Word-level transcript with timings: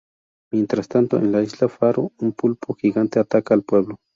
Mientras 0.51 0.87
tanto, 0.87 1.17
en 1.17 1.31
la 1.31 1.43
Isla 1.43 1.69
Faro, 1.69 2.11
un 2.17 2.31
pulpo 2.31 2.73
gigante 2.73 3.19
ataca 3.19 3.53
al 3.53 3.61
pueblo. 3.61 3.97